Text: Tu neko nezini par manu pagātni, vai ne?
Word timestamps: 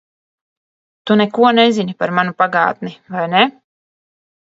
Tu 1.05 1.17
neko 1.19 1.53
nezini 1.59 1.97
par 2.01 2.17
manu 2.17 2.37
pagātni, 2.43 2.97
vai 3.17 3.31
ne? 3.37 3.47